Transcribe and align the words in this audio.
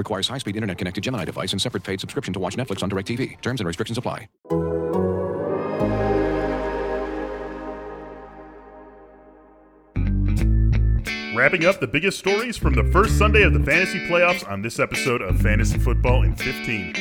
Requires 0.00 0.28
high-speed 0.28 0.56
internet-connected 0.56 1.04
Gemini 1.04 1.26
device 1.26 1.52
and 1.52 1.60
separate 1.60 1.84
paid 1.84 2.00
subscription 2.00 2.32
to 2.32 2.40
watch 2.40 2.56
Netflix 2.56 2.82
on 2.82 2.88
DirecTV. 2.88 3.38
Terms 3.42 3.60
and 3.60 3.66
restrictions 3.66 3.98
apply. 3.98 4.28
Wrapping 11.36 11.66
up 11.66 11.80
the 11.80 11.86
biggest 11.86 12.18
stories 12.18 12.56
from 12.56 12.72
the 12.72 12.84
first 12.92 13.18
Sunday 13.18 13.42
of 13.42 13.52
the 13.52 13.60
fantasy 13.60 13.98
playoffs 14.08 14.46
on 14.50 14.62
this 14.62 14.78
episode 14.78 15.20
of 15.20 15.38
Fantasy 15.40 15.78
Football 15.78 16.22
in 16.22 16.34
15. 16.34 16.94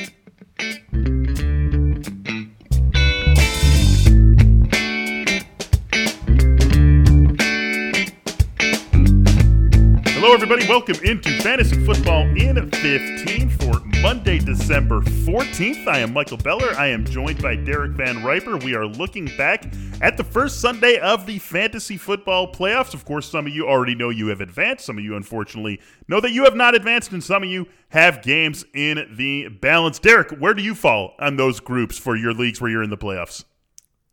Everybody. 10.52 10.68
Welcome 10.68 11.06
into 11.06 11.30
Fantasy 11.44 11.76
Football 11.86 12.24
in 12.36 12.72
15 12.72 13.50
for 13.50 13.80
Monday, 14.02 14.40
December 14.40 15.02
14th. 15.02 15.86
I 15.86 16.00
am 16.00 16.12
Michael 16.12 16.38
Beller. 16.38 16.74
I 16.76 16.88
am 16.88 17.06
joined 17.06 17.40
by 17.40 17.56
Derek 17.56 17.92
Van 17.92 18.24
Riper. 18.24 18.58
We 18.58 18.74
are 18.74 18.88
looking 18.88 19.26
back 19.38 19.72
at 20.02 20.18
the 20.18 20.24
first 20.24 20.60
Sunday 20.60 20.98
of 20.98 21.28
the 21.28 21.38
Fantasy 21.38 21.98
Football 21.98 22.52
playoffs. 22.52 22.96
Of 22.96 23.06
course, 23.06 23.30
some 23.30 23.46
of 23.46 23.54
you 23.54 23.68
already 23.68 23.94
know 23.94 24.10
you 24.10 24.30
have 24.30 24.42
advanced. 24.42 24.86
Some 24.86 24.98
of 24.98 25.04
you, 25.04 25.16
unfortunately, 25.16 25.80
know 26.08 26.20
that 26.20 26.32
you 26.32 26.46
have 26.46 26.56
not 26.56 26.74
advanced, 26.74 27.12
and 27.12 27.24
some 27.24 27.44
of 27.44 27.50
you 27.50 27.68
have 27.90 28.24
games 28.24 28.66
in 28.74 29.08
the 29.16 29.50
balance. 29.50 30.00
Derek, 30.00 30.32
where 30.40 30.56
do 30.56 30.64
you 30.64 30.74
fall 30.74 31.14
on 31.20 31.36
those 31.36 31.60
groups 31.60 32.00
for 32.00 32.16
your 32.16 32.34
leagues 32.34 32.60
where 32.60 32.72
you're 32.72 32.82
in 32.82 32.90
the 32.90 32.98
playoffs? 32.98 33.44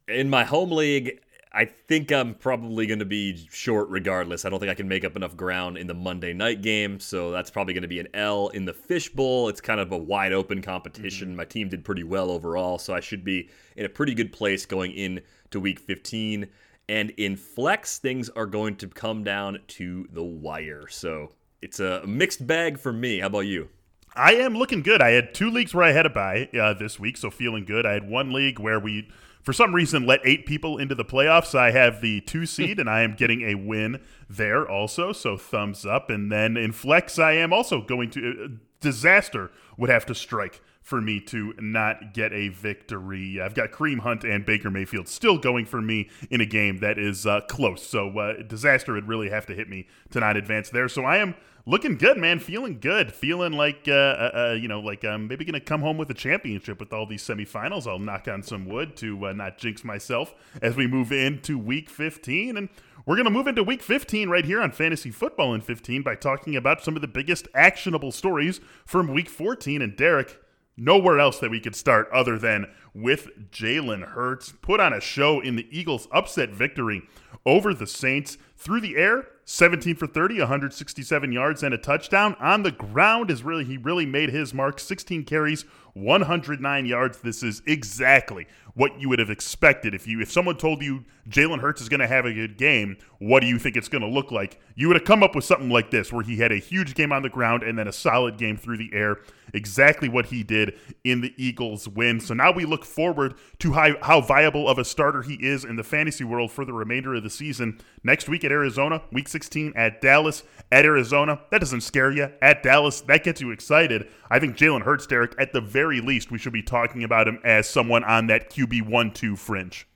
In 0.06 0.28
my 0.28 0.44
home 0.44 0.70
league, 0.70 1.18
I 1.56 1.64
think 1.64 2.12
I'm 2.12 2.34
probably 2.34 2.86
going 2.86 2.98
to 2.98 3.06
be 3.06 3.48
short 3.50 3.88
regardless. 3.88 4.44
I 4.44 4.50
don't 4.50 4.60
think 4.60 4.70
I 4.70 4.74
can 4.74 4.88
make 4.88 5.06
up 5.06 5.16
enough 5.16 5.38
ground 5.38 5.78
in 5.78 5.86
the 5.86 5.94
Monday 5.94 6.34
night 6.34 6.60
game, 6.60 7.00
so 7.00 7.30
that's 7.30 7.50
probably 7.50 7.72
going 7.72 7.80
to 7.80 7.88
be 7.88 7.98
an 7.98 8.08
L. 8.12 8.48
In 8.48 8.66
the 8.66 8.74
Fishbowl, 8.74 9.48
it's 9.48 9.62
kind 9.62 9.80
of 9.80 9.90
a 9.90 9.96
wide 9.96 10.34
open 10.34 10.60
competition. 10.60 11.34
My 11.34 11.46
team 11.46 11.70
did 11.70 11.82
pretty 11.82 12.04
well 12.04 12.30
overall, 12.30 12.76
so 12.76 12.92
I 12.92 13.00
should 13.00 13.24
be 13.24 13.48
in 13.74 13.86
a 13.86 13.88
pretty 13.88 14.12
good 14.12 14.34
place 14.34 14.66
going 14.66 14.92
into 14.92 15.58
week 15.58 15.78
15. 15.80 16.46
And 16.90 17.10
in 17.16 17.36
Flex, 17.36 17.96
things 18.00 18.28
are 18.28 18.44
going 18.44 18.76
to 18.76 18.86
come 18.86 19.24
down 19.24 19.58
to 19.68 20.06
the 20.12 20.22
wire. 20.22 20.86
So 20.88 21.32
it's 21.62 21.80
a 21.80 22.06
mixed 22.06 22.46
bag 22.46 22.78
for 22.78 22.92
me. 22.92 23.20
How 23.20 23.28
about 23.28 23.46
you? 23.46 23.70
I 24.14 24.34
am 24.34 24.54
looking 24.54 24.82
good. 24.82 25.00
I 25.00 25.12
had 25.12 25.34
two 25.34 25.50
leagues 25.50 25.74
where 25.74 25.84
I 25.84 25.92
had 25.92 26.04
a 26.04 26.10
buy 26.10 26.50
uh, 26.58 26.74
this 26.74 27.00
week, 27.00 27.16
so 27.16 27.30
feeling 27.30 27.64
good. 27.64 27.86
I 27.86 27.92
had 27.92 28.08
one 28.08 28.32
league 28.32 28.58
where 28.58 28.78
we, 28.78 29.08
for 29.46 29.52
some 29.52 29.72
reason, 29.72 30.04
let 30.04 30.18
eight 30.24 30.44
people 30.44 30.76
into 30.76 30.96
the 30.96 31.04
playoffs. 31.04 31.54
I 31.54 31.70
have 31.70 32.00
the 32.00 32.20
two 32.22 32.46
seed, 32.54 32.80
and 32.80 32.90
I 32.90 33.02
am 33.02 33.14
getting 33.14 33.42
a 33.42 33.54
win 33.54 34.00
there 34.28 34.68
also, 34.68 35.12
so 35.12 35.36
thumbs 35.36 35.86
up. 35.86 36.10
And 36.10 36.32
then 36.32 36.56
in 36.56 36.72
flex, 36.72 37.16
I 37.16 37.34
am 37.34 37.52
also 37.52 37.80
going 37.80 38.10
to 38.10 38.44
uh, 38.44 38.48
disaster 38.80 39.52
would 39.78 39.88
have 39.88 40.04
to 40.06 40.16
strike 40.16 40.60
for 40.86 41.00
me 41.00 41.18
to 41.18 41.52
not 41.58 42.14
get 42.14 42.32
a 42.32 42.48
victory. 42.48 43.40
I've 43.40 43.54
got 43.54 43.72
Kareem 43.72 43.98
Hunt 43.98 44.22
and 44.22 44.46
Baker 44.46 44.70
Mayfield 44.70 45.08
still 45.08 45.36
going 45.36 45.66
for 45.66 45.82
me 45.82 46.08
in 46.30 46.40
a 46.40 46.46
game 46.46 46.78
that 46.78 46.96
is 46.96 47.26
uh, 47.26 47.40
close. 47.40 47.84
So 47.84 48.16
uh, 48.16 48.42
disaster 48.42 48.92
would 48.92 49.08
really 49.08 49.28
have 49.28 49.46
to 49.46 49.54
hit 49.54 49.68
me 49.68 49.88
to 50.10 50.20
not 50.20 50.36
advance 50.36 50.70
there. 50.70 50.88
So 50.88 51.02
I 51.02 51.16
am 51.16 51.34
looking 51.66 51.96
good, 51.96 52.18
man. 52.18 52.38
Feeling 52.38 52.78
good. 52.78 53.12
Feeling 53.12 53.54
like 53.54 53.88
uh, 53.88 53.92
uh, 53.94 54.30
uh, 54.32 54.52
you 54.52 54.68
know, 54.68 54.78
like 54.78 55.04
I'm 55.04 55.26
maybe 55.26 55.44
gonna 55.44 55.58
come 55.58 55.80
home 55.80 55.98
with 55.98 56.08
a 56.10 56.14
championship 56.14 56.78
with 56.78 56.92
all 56.92 57.04
these 57.04 57.24
semifinals. 57.24 57.88
I'll 57.88 57.98
knock 57.98 58.28
on 58.28 58.44
some 58.44 58.64
wood 58.64 58.96
to 58.98 59.26
uh, 59.26 59.32
not 59.32 59.58
jinx 59.58 59.82
myself 59.82 60.34
as 60.62 60.76
we 60.76 60.86
move 60.86 61.10
into 61.10 61.58
Week 61.58 61.90
15 61.90 62.56
and. 62.56 62.68
We're 63.04 63.14
going 63.14 63.26
to 63.26 63.30
move 63.30 63.46
into 63.46 63.62
week 63.62 63.84
15 63.84 64.28
right 64.28 64.44
here 64.44 64.60
on 64.60 64.72
Fantasy 64.72 65.12
Football 65.12 65.54
in 65.54 65.60
15 65.60 66.02
by 66.02 66.16
talking 66.16 66.56
about 66.56 66.82
some 66.82 66.96
of 66.96 67.02
the 67.02 67.06
biggest 67.06 67.46
actionable 67.54 68.10
stories 68.10 68.60
from 68.84 69.14
week 69.14 69.28
14. 69.28 69.80
And 69.80 69.94
Derek, 69.94 70.40
nowhere 70.76 71.18
else 71.18 71.38
that 71.38 71.50
we 71.50 71.60
could 71.60 71.76
start 71.76 72.08
other 72.12 72.38
than 72.38 72.66
with 72.94 73.50
Jalen 73.50 74.12
Hurts. 74.12 74.52
Put 74.62 74.80
on 74.80 74.92
a 74.92 75.00
show 75.00 75.40
in 75.40 75.56
the 75.56 75.66
Eagles' 75.70 76.08
upset 76.12 76.50
victory 76.50 77.02
over 77.44 77.72
the 77.72 77.86
Saints. 77.86 78.38
Through 78.56 78.80
the 78.80 78.96
air, 78.96 79.28
17 79.44 79.94
for 79.96 80.06
30, 80.06 80.40
167 80.40 81.32
yards 81.32 81.62
and 81.62 81.74
a 81.74 81.78
touchdown. 81.78 82.34
On 82.40 82.62
the 82.62 82.72
ground 82.72 83.30
is 83.30 83.42
really 83.42 83.64
he 83.64 83.76
really 83.76 84.06
made 84.06 84.30
his 84.30 84.52
mark. 84.52 84.80
16 84.80 85.24
carries, 85.24 85.64
109 85.96 86.86
yards. 86.86 87.18
This 87.18 87.42
is 87.42 87.62
exactly 87.66 88.46
what 88.74 89.00
you 89.00 89.08
would 89.08 89.18
have 89.18 89.30
expected 89.30 89.94
if 89.94 90.06
you 90.06 90.20
if 90.20 90.30
someone 90.30 90.56
told 90.58 90.82
you 90.82 91.02
Jalen 91.28 91.60
Hurts 91.60 91.80
is 91.80 91.88
going 91.88 92.00
to 92.00 92.06
have 92.06 92.26
a 92.26 92.32
good 92.32 92.56
game. 92.56 92.98
What 93.18 93.40
do 93.40 93.46
you 93.46 93.58
think 93.58 93.76
it's 93.76 93.88
going 93.88 94.02
to 94.02 94.08
look 94.08 94.30
like? 94.30 94.60
You 94.74 94.88
would 94.88 94.96
have 94.96 95.06
come 95.06 95.22
up 95.22 95.34
with 95.34 95.44
something 95.44 95.70
like 95.70 95.90
this, 95.90 96.12
where 96.12 96.22
he 96.22 96.36
had 96.36 96.52
a 96.52 96.58
huge 96.58 96.94
game 96.94 97.10
on 97.10 97.22
the 97.22 97.30
ground 97.30 97.62
and 97.62 97.78
then 97.78 97.88
a 97.88 97.92
solid 97.92 98.36
game 98.36 98.56
through 98.56 98.76
the 98.76 98.90
air. 98.92 99.18
Exactly 99.54 100.08
what 100.08 100.26
he 100.26 100.42
did 100.42 100.78
in 101.02 101.22
the 101.22 101.32
Eagles' 101.36 101.88
win. 101.88 102.20
So 102.20 102.34
now 102.34 102.52
we 102.52 102.64
look 102.64 102.84
forward 102.84 103.34
to 103.60 103.72
how, 103.72 103.94
how 104.02 104.20
viable 104.20 104.68
of 104.68 104.78
a 104.78 104.84
starter 104.84 105.22
he 105.22 105.34
is 105.34 105.64
in 105.64 105.76
the 105.76 105.82
fantasy 105.82 106.24
world 106.24 106.52
for 106.52 106.64
the 106.64 106.74
remainder 106.74 107.14
of 107.14 107.22
the 107.22 107.30
season. 107.30 107.80
Next 108.04 108.28
week 108.28 108.44
at 108.44 108.52
Arizona, 108.52 109.02
Week 109.10 109.28
16 109.28 109.72
at 109.74 110.00
Dallas, 110.00 110.42
at 110.70 110.84
Arizona. 110.84 111.40
That 111.50 111.60
doesn't 111.60 111.80
scare 111.80 112.10
you. 112.10 112.30
At 112.42 112.62
Dallas, 112.62 113.00
that 113.02 113.24
gets 113.24 113.40
you 113.40 113.50
excited. 113.50 114.08
I 114.30 114.38
think 114.38 114.56
Jalen 114.56 114.82
Hurts, 114.82 115.06
Derek, 115.06 115.34
at 115.38 115.52
the 115.52 115.60
very 115.60 115.85
least, 115.94 116.30
we 116.30 116.38
should 116.38 116.52
be 116.52 116.62
talking 116.62 117.04
about 117.04 117.28
him 117.28 117.40
as 117.44 117.68
someone 117.68 118.04
on 118.04 118.26
that 118.26 118.50
QB 118.50 118.82
one 118.82 119.12
two 119.12 119.36
fringe. 119.36 119.86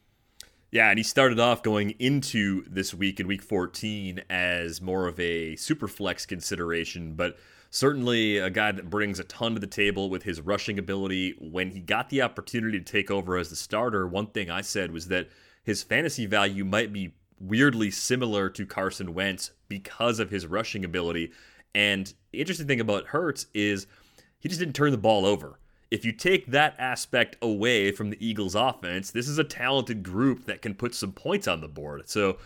Yeah, 0.72 0.88
and 0.90 0.98
he 0.98 1.02
started 1.02 1.40
off 1.40 1.62
going 1.64 1.90
into 1.98 2.64
this 2.68 2.94
week 2.94 3.18
in 3.18 3.26
week 3.26 3.42
14 3.42 4.22
as 4.30 4.80
more 4.80 5.08
of 5.08 5.18
a 5.18 5.56
super 5.56 5.88
flex 5.88 6.24
consideration, 6.26 7.14
but 7.14 7.36
certainly 7.70 8.38
a 8.38 8.50
guy 8.50 8.70
that 8.70 8.88
brings 8.88 9.18
a 9.18 9.24
ton 9.24 9.54
to 9.54 9.60
the 9.60 9.66
table 9.66 10.08
with 10.08 10.22
his 10.22 10.40
rushing 10.40 10.78
ability. 10.78 11.34
When 11.40 11.70
he 11.70 11.80
got 11.80 12.08
the 12.08 12.22
opportunity 12.22 12.78
to 12.78 12.84
take 12.84 13.10
over 13.10 13.36
as 13.36 13.50
the 13.50 13.56
starter, 13.56 14.06
one 14.06 14.28
thing 14.28 14.48
I 14.48 14.60
said 14.60 14.92
was 14.92 15.08
that 15.08 15.28
his 15.64 15.82
fantasy 15.82 16.26
value 16.26 16.64
might 16.64 16.92
be 16.92 17.14
weirdly 17.40 17.90
similar 17.90 18.48
to 18.50 18.66
Carson 18.66 19.14
Wentz 19.14 19.50
because 19.68 20.20
of 20.20 20.30
his 20.30 20.46
rushing 20.46 20.84
ability. 20.84 21.32
And 21.74 22.12
the 22.32 22.40
interesting 22.40 22.66
thing 22.66 22.80
about 22.80 23.06
Hurts 23.06 23.46
is 23.54 23.86
he 24.38 24.48
just 24.48 24.60
didn't 24.60 24.74
turn 24.74 24.90
the 24.90 24.98
ball 24.98 25.26
over 25.26 25.58
if 25.90 26.04
you 26.04 26.12
take 26.12 26.46
that 26.46 26.74
aspect 26.78 27.36
away 27.42 27.90
from 27.90 28.10
the 28.10 28.26
Eagles 28.26 28.54
offense, 28.54 29.10
this 29.10 29.28
is 29.28 29.38
a 29.38 29.44
talented 29.44 30.02
group 30.02 30.44
that 30.44 30.62
can 30.62 30.74
put 30.74 30.94
some 30.94 31.12
points 31.12 31.48
on 31.48 31.60
the 31.60 31.68
board. 31.68 32.08
So 32.08 32.38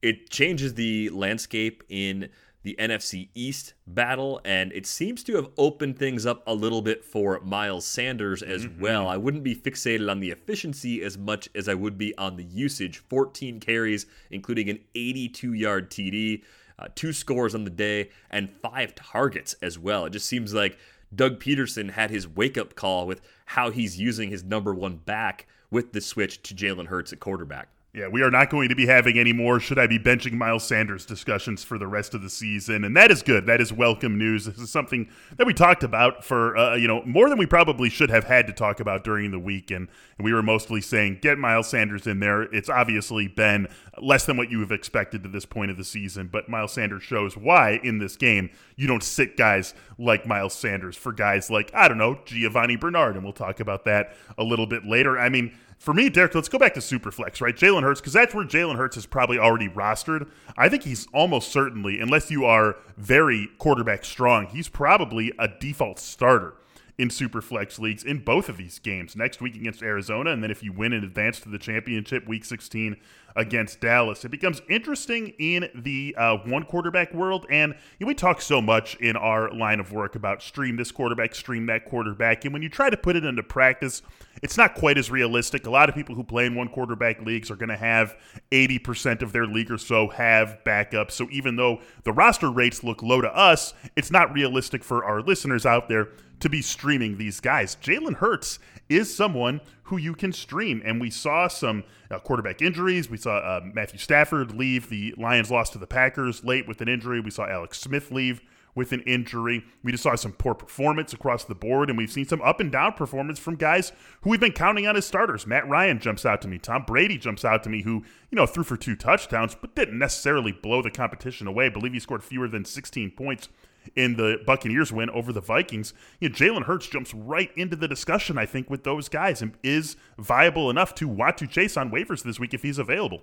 it 0.00 0.30
changes 0.30 0.74
the 0.74 1.10
landscape 1.10 1.82
in 1.88 2.30
the 2.62 2.74
NFC 2.80 3.28
East 3.34 3.74
battle, 3.86 4.40
and 4.44 4.72
it 4.72 4.86
seems 4.86 5.22
to 5.24 5.36
have 5.36 5.48
opened 5.56 5.98
things 5.98 6.26
up 6.26 6.42
a 6.48 6.54
little 6.54 6.82
bit 6.82 7.04
for 7.04 7.38
Miles 7.40 7.86
Sanders 7.86 8.42
as 8.42 8.66
mm-hmm. 8.66 8.80
well. 8.80 9.06
I 9.06 9.16
wouldn't 9.16 9.44
be 9.44 9.54
fixated 9.54 10.10
on 10.10 10.18
the 10.18 10.30
efficiency 10.30 11.02
as 11.02 11.16
much 11.16 11.48
as 11.54 11.68
I 11.68 11.74
would 11.74 11.96
be 11.96 12.16
on 12.18 12.36
the 12.36 12.44
usage 12.44 12.98
14 12.98 13.60
carries, 13.60 14.06
including 14.30 14.68
an 14.68 14.80
82 14.94 15.52
yard 15.52 15.90
TD. 15.90 16.42
Uh, 16.78 16.88
two 16.94 17.10
scores 17.10 17.54
on 17.54 17.64
the 17.64 17.70
day 17.70 18.10
and 18.30 18.50
five 18.50 18.94
targets 18.94 19.54
as 19.62 19.78
well. 19.78 20.04
It 20.04 20.10
just 20.10 20.26
seems 20.26 20.52
like 20.52 20.76
Doug 21.14 21.40
Pederson 21.40 21.90
had 21.90 22.10
his 22.10 22.26
wake 22.28 22.58
up 22.58 22.74
call 22.74 23.06
with 23.06 23.20
how 23.46 23.70
he's 23.70 23.98
using 23.98 24.30
his 24.30 24.44
number 24.44 24.74
one 24.74 24.96
back 24.96 25.46
with 25.70 25.92
the 25.92 26.00
switch 26.00 26.42
to 26.42 26.54
Jalen 26.54 26.86
Hurts 26.86 27.12
at 27.12 27.20
quarterback. 27.20 27.68
Yeah, 27.96 28.08
we 28.08 28.20
are 28.20 28.30
not 28.30 28.50
going 28.50 28.68
to 28.68 28.74
be 28.74 28.84
having 28.84 29.18
any 29.18 29.32
more 29.32 29.58
should 29.58 29.78
I 29.78 29.86
be 29.86 29.98
benching 29.98 30.34
Miles 30.34 30.64
Sanders 30.64 31.06
discussions 31.06 31.64
for 31.64 31.78
the 31.78 31.86
rest 31.86 32.12
of 32.12 32.20
the 32.20 32.28
season. 32.28 32.84
And 32.84 32.94
that 32.94 33.10
is 33.10 33.22
good. 33.22 33.46
That 33.46 33.58
is 33.58 33.72
welcome 33.72 34.18
news. 34.18 34.44
This 34.44 34.58
is 34.58 34.70
something 34.70 35.08
that 35.38 35.46
we 35.46 35.54
talked 35.54 35.82
about 35.82 36.22
for, 36.22 36.54
uh, 36.58 36.74
you 36.74 36.88
know, 36.88 37.02
more 37.06 37.30
than 37.30 37.38
we 37.38 37.46
probably 37.46 37.88
should 37.88 38.10
have 38.10 38.24
had 38.24 38.48
to 38.48 38.52
talk 38.52 38.80
about 38.80 39.02
during 39.02 39.30
the 39.30 39.38
week. 39.38 39.70
And, 39.70 39.88
and 40.18 40.24
we 40.26 40.34
were 40.34 40.42
mostly 40.42 40.82
saying, 40.82 41.20
get 41.22 41.38
Miles 41.38 41.70
Sanders 41.70 42.06
in 42.06 42.20
there. 42.20 42.42
It's 42.42 42.68
obviously 42.68 43.28
been 43.28 43.66
less 43.96 44.26
than 44.26 44.36
what 44.36 44.50
you 44.50 44.60
have 44.60 44.72
expected 44.72 45.22
to 45.22 45.30
this 45.30 45.46
point 45.46 45.70
of 45.70 45.78
the 45.78 45.84
season. 45.84 46.28
But 46.30 46.50
Miles 46.50 46.74
Sanders 46.74 47.02
shows 47.02 47.34
why 47.34 47.80
in 47.82 47.98
this 47.98 48.18
game 48.18 48.50
you 48.76 48.86
don't 48.86 49.02
sit 49.02 49.38
guys 49.38 49.72
like 49.96 50.26
Miles 50.26 50.52
Sanders 50.52 50.98
for 50.98 51.14
guys 51.14 51.48
like, 51.48 51.70
I 51.72 51.88
don't 51.88 51.96
know, 51.96 52.18
Giovani 52.26 52.76
Bernard. 52.76 53.14
And 53.14 53.24
we'll 53.24 53.32
talk 53.32 53.58
about 53.60 53.86
that 53.86 54.14
a 54.36 54.44
little 54.44 54.66
bit 54.66 54.84
later. 54.84 55.18
I 55.18 55.30
mean, 55.30 55.56
for 55.78 55.94
me, 55.94 56.08
Derek, 56.08 56.34
let's 56.34 56.48
go 56.48 56.58
back 56.58 56.74
to 56.74 56.80
Superflex, 56.80 57.40
right? 57.40 57.54
Jalen 57.54 57.82
Hurts, 57.82 58.00
because 58.00 58.12
that's 58.12 58.34
where 58.34 58.44
Jalen 58.44 58.76
Hurts 58.76 58.96
is 58.96 59.06
probably 59.06 59.38
already 59.38 59.68
rostered. 59.68 60.28
I 60.56 60.68
think 60.68 60.82
he's 60.82 61.06
almost 61.12 61.52
certainly, 61.52 62.00
unless 62.00 62.30
you 62.30 62.44
are 62.44 62.76
very 62.96 63.48
quarterback 63.58 64.04
strong, 64.04 64.46
he's 64.46 64.68
probably 64.68 65.32
a 65.38 65.48
default 65.48 65.98
starter 65.98 66.54
in 66.98 67.10
super 67.10 67.42
flex 67.42 67.78
leagues 67.78 68.02
in 68.02 68.18
both 68.18 68.48
of 68.48 68.56
these 68.56 68.78
games 68.78 69.16
next 69.16 69.40
week 69.40 69.54
against 69.54 69.82
Arizona, 69.82 70.30
and 70.30 70.42
then 70.42 70.50
if 70.50 70.62
you 70.62 70.72
win 70.72 70.92
and 70.92 71.04
advance 71.04 71.40
to 71.40 71.48
the 71.48 71.58
championship, 71.58 72.26
Week 72.26 72.44
16 72.44 72.96
against 73.36 73.80
Dallas. 73.80 74.24
It 74.24 74.30
becomes 74.30 74.62
interesting 74.68 75.28
in 75.38 75.68
the 75.74 76.14
uh, 76.18 76.38
one 76.38 76.64
quarterback 76.64 77.12
world. 77.12 77.46
And 77.50 77.74
you 77.98 78.06
know, 78.06 78.08
we 78.08 78.14
talk 78.14 78.40
so 78.40 78.62
much 78.62 78.96
in 78.96 79.14
our 79.14 79.52
line 79.52 79.78
of 79.78 79.92
work 79.92 80.16
about 80.16 80.42
stream 80.42 80.76
this 80.76 80.90
quarterback, 80.90 81.34
stream 81.34 81.66
that 81.66 81.84
quarterback. 81.84 82.44
And 82.44 82.52
when 82.54 82.62
you 82.62 82.70
try 82.70 82.88
to 82.88 82.96
put 82.96 83.14
it 83.14 83.24
into 83.24 83.42
practice, 83.42 84.00
it's 84.42 84.56
not 84.56 84.74
quite 84.74 84.96
as 84.96 85.10
realistic. 85.10 85.66
A 85.66 85.70
lot 85.70 85.88
of 85.88 85.94
people 85.94 86.14
who 86.14 86.24
play 86.24 86.46
in 86.46 86.54
one 86.54 86.68
quarterback 86.68 87.20
leagues 87.20 87.50
are 87.50 87.56
going 87.56 87.68
to 87.68 87.76
have 87.76 88.16
80% 88.50 89.20
of 89.22 89.32
their 89.32 89.46
league 89.46 89.70
or 89.70 89.78
so 89.78 90.08
have 90.08 90.58
backups. 90.64 91.12
So 91.12 91.28
even 91.30 91.56
though 91.56 91.80
the 92.04 92.12
roster 92.12 92.50
rates 92.50 92.82
look 92.82 93.02
low 93.02 93.20
to 93.20 93.34
us, 93.36 93.74
it's 93.96 94.10
not 94.10 94.32
realistic 94.32 94.82
for 94.82 95.04
our 95.04 95.20
listeners 95.20 95.66
out 95.66 95.88
there 95.88 96.08
to 96.40 96.48
be 96.48 96.62
streaming 96.62 97.16
these 97.18 97.40
guys. 97.40 97.76
Jalen 97.76 98.16
Hurts 98.16 98.58
is 98.88 99.14
someone 99.14 99.60
who 99.84 99.96
you 99.96 100.14
can 100.14 100.32
stream. 100.32 100.82
And 100.84 101.00
we 101.00 101.10
saw 101.10 101.48
some 101.48 101.84
uh, 102.10 102.18
quarterback 102.18 102.62
injuries. 102.62 103.08
We 103.08 103.16
saw 103.16 103.36
uh, 103.36 103.60
Matthew 103.72 103.98
Stafford 103.98 104.52
leave. 104.52 104.88
The 104.88 105.14
Lions 105.16 105.50
lost 105.50 105.72
to 105.72 105.78
the 105.78 105.86
Packers 105.86 106.44
late 106.44 106.68
with 106.68 106.80
an 106.80 106.88
injury. 106.88 107.20
We 107.20 107.30
saw 107.30 107.46
Alex 107.46 107.80
Smith 107.80 108.10
leave 108.10 108.40
with 108.74 108.92
an 108.92 109.00
injury. 109.02 109.64
We 109.82 109.90
just 109.90 110.04
saw 110.04 110.14
some 110.14 110.32
poor 110.32 110.54
performance 110.54 111.12
across 111.12 111.44
the 111.44 111.54
board, 111.54 111.88
and 111.88 111.96
we've 111.96 112.12
seen 112.12 112.26
some 112.26 112.42
up 112.42 112.60
and 112.60 112.70
down 112.70 112.92
performance 112.92 113.38
from 113.38 113.56
guys 113.56 113.90
who 114.20 114.30
we've 114.30 114.38
been 114.38 114.52
counting 114.52 114.86
on 114.86 114.96
as 114.96 115.06
starters. 115.06 115.46
Matt 115.46 115.66
Ryan 115.66 115.98
jumps 115.98 116.26
out 116.26 116.42
to 116.42 116.48
me. 116.48 116.58
Tom 116.58 116.84
Brady 116.86 117.16
jumps 117.16 117.44
out 117.44 117.64
to 117.64 117.70
me, 117.70 117.82
who, 117.82 118.04
you 118.30 118.36
know, 118.36 118.46
threw 118.46 118.62
for 118.62 118.76
two 118.76 118.94
touchdowns, 118.94 119.56
but 119.58 119.74
didn't 119.74 119.98
necessarily 119.98 120.52
blow 120.52 120.82
the 120.82 120.90
competition 120.90 121.46
away. 121.46 121.66
I 121.66 121.70
believe 121.70 121.94
he 121.94 122.00
scored 122.00 122.22
fewer 122.22 122.48
than 122.48 122.66
16 122.66 123.12
points 123.12 123.48
in 123.94 124.16
the 124.16 124.40
Buccaneers 124.46 124.92
win 124.92 125.10
over 125.10 125.32
the 125.32 125.40
Vikings. 125.40 125.94
You 126.20 126.28
know, 126.28 126.34
Jalen 126.34 126.64
Hurts 126.64 126.88
jumps 126.88 127.14
right 127.14 127.50
into 127.56 127.76
the 127.76 127.88
discussion, 127.88 128.38
I 128.38 128.46
think, 128.46 128.70
with 128.70 128.84
those 128.84 129.08
guys 129.08 129.42
and 129.42 129.54
is 129.62 129.96
viable 130.18 130.70
enough 130.70 130.94
to 130.96 131.08
want 131.08 131.38
to 131.38 131.46
chase 131.46 131.76
on 131.76 131.90
waivers 131.90 132.22
this 132.22 132.40
week 132.40 132.54
if 132.54 132.62
he's 132.62 132.78
available. 132.78 133.22